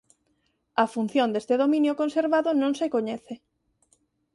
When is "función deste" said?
0.93-1.55